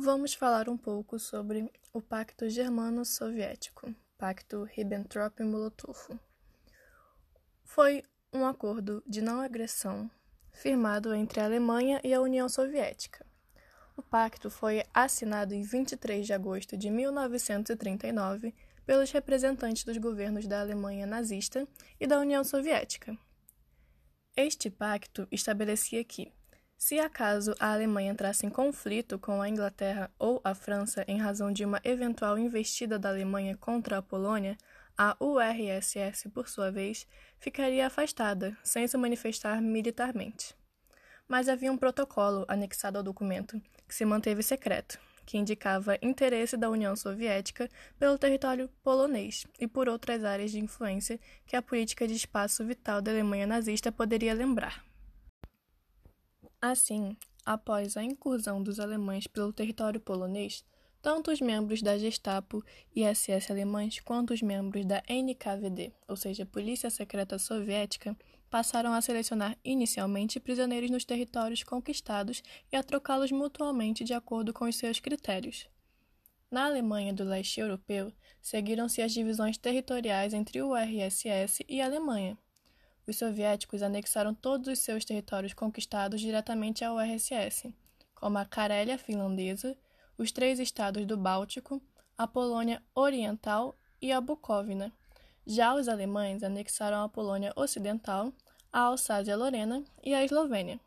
[0.00, 6.16] Vamos falar um pouco sobre o Pacto Germano-Soviético, Pacto Ribbentrop-Molotov.
[7.64, 10.08] Foi um acordo de não agressão
[10.52, 13.26] firmado entre a Alemanha e a União Soviética.
[13.96, 18.54] O pacto foi assinado em 23 de agosto de 1939
[18.86, 21.66] pelos representantes dos governos da Alemanha nazista
[21.98, 23.18] e da União Soviética.
[24.36, 26.32] Este pacto estabelecia que,
[26.78, 31.52] se acaso a Alemanha entrasse em conflito com a Inglaterra ou a França em razão
[31.52, 34.56] de uma eventual investida da Alemanha contra a Polônia,
[34.96, 37.04] a URSS, por sua vez,
[37.40, 40.54] ficaria afastada, sem se manifestar militarmente.
[41.26, 46.70] Mas havia um protocolo anexado ao documento, que se manteve secreto, que indicava interesse da
[46.70, 47.68] União Soviética
[47.98, 53.02] pelo território polonês e por outras áreas de influência que a política de espaço vital
[53.02, 54.88] da Alemanha nazista poderia lembrar.
[56.60, 60.64] Assim, após a incursão dos alemães pelo território polonês,
[61.00, 66.44] tanto os membros da Gestapo e SS alemães quanto os membros da NKVD, ou seja,
[66.44, 68.16] Polícia Secreta Soviética,
[68.50, 74.64] passaram a selecionar inicialmente prisioneiros nos territórios conquistados e a trocá-los mutuamente de acordo com
[74.64, 75.68] os seus critérios.
[76.50, 82.36] Na Alemanha do leste europeu, seguiram-se as divisões territoriais entre o URSS e a Alemanha,
[83.08, 87.74] os soviéticos anexaram todos os seus territórios conquistados diretamente ao URSS,
[88.14, 89.74] como a Carélia finlandesa,
[90.18, 91.80] os três estados do Báltico,
[92.18, 94.92] a Polônia Oriental e a Bucóvina.
[95.46, 98.30] Já os alemães anexaram a Polônia Ocidental,
[98.70, 100.78] a Alsácia-Lorena e a Eslovênia.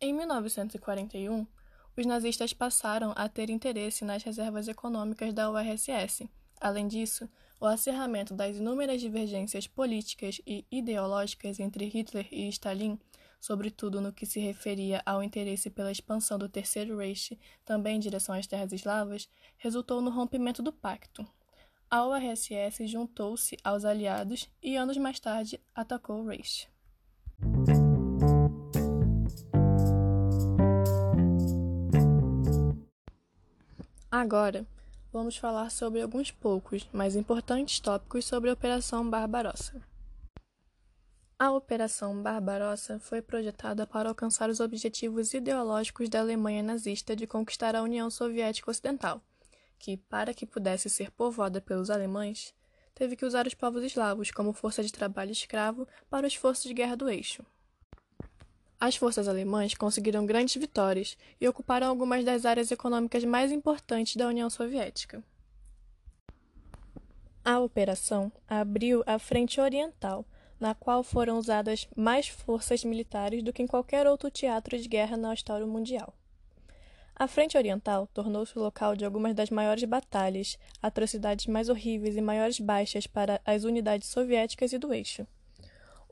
[0.00, 1.46] Em 1941,
[1.94, 6.26] os nazistas passaram a ter interesse nas reservas econômicas da URSS.
[6.58, 7.28] Além disso,
[7.62, 12.98] o acirramento das inúmeras divergências políticas e ideológicas entre Hitler e Stalin,
[13.40, 18.34] sobretudo no que se referia ao interesse pela expansão do Terceiro Reich, também em direção
[18.34, 21.24] às terras eslavas, resultou no rompimento do pacto.
[21.88, 26.68] A URSS juntou-se aos aliados e, anos mais tarde, atacou o Reich.
[34.10, 34.66] Agora,
[35.12, 39.80] vamos falar sobre alguns poucos, mas importantes tópicos sobre a Operação Barbarossa.
[41.38, 47.76] A Operação Barbarossa foi projetada para alcançar os objetivos ideológicos da Alemanha nazista de conquistar
[47.76, 49.20] a União Soviética Ocidental,
[49.78, 52.54] que, para que pudesse ser povoada pelos alemães,
[52.94, 56.74] teve que usar os povos eslavos como força de trabalho escravo para os esforços de
[56.74, 57.44] guerra do eixo.
[58.82, 64.26] As forças alemãs conseguiram grandes vitórias e ocuparam algumas das áreas econômicas mais importantes da
[64.26, 65.22] União Soviética.
[67.44, 70.24] A operação abriu a Frente Oriental,
[70.58, 75.16] na qual foram usadas mais forças militares do que em qualquer outro teatro de guerra
[75.16, 76.12] na história mundial.
[77.14, 82.20] A Frente Oriental tornou-se o local de algumas das maiores batalhas, atrocidades mais horríveis e
[82.20, 85.24] maiores baixas para as unidades soviéticas e do eixo.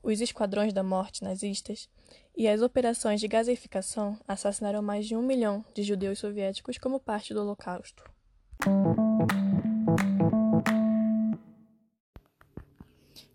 [0.05, 1.89] Os esquadrões da morte nazistas
[2.37, 7.35] e as operações de gasificação assassinaram mais de um milhão de judeus soviéticos como parte
[7.35, 8.03] do Holocausto.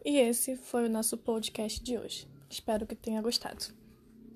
[0.03, 2.28] E esse foi o nosso podcast de hoje.
[2.50, 3.84] Espero que tenha gostado.